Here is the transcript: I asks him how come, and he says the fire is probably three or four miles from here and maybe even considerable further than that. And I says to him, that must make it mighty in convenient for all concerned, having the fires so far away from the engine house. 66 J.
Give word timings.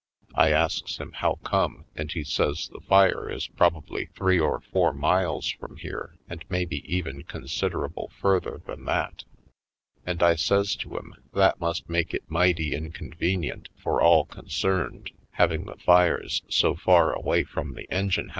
I 0.33 0.49
asks 0.49 0.97
him 0.97 1.11
how 1.11 1.35
come, 1.43 1.85
and 1.95 2.11
he 2.11 2.23
says 2.23 2.69
the 2.73 2.79
fire 2.79 3.29
is 3.29 3.45
probably 3.47 4.07
three 4.15 4.39
or 4.39 4.59
four 4.59 4.93
miles 4.93 5.49
from 5.51 5.77
here 5.77 6.17
and 6.27 6.43
maybe 6.49 6.77
even 6.91 7.21
considerable 7.21 8.11
further 8.19 8.63
than 8.65 8.85
that. 8.85 9.25
And 10.03 10.23
I 10.23 10.37
says 10.37 10.75
to 10.77 10.97
him, 10.97 11.13
that 11.35 11.59
must 11.59 11.87
make 11.87 12.15
it 12.15 12.23
mighty 12.31 12.73
in 12.73 12.91
convenient 12.91 13.69
for 13.77 14.01
all 14.01 14.25
concerned, 14.25 15.11
having 15.33 15.65
the 15.65 15.77
fires 15.77 16.41
so 16.49 16.75
far 16.75 17.13
away 17.13 17.43
from 17.43 17.75
the 17.75 17.83
engine 17.91 18.23
house. 18.23 18.29
66 18.29 18.29
J. 18.29 18.29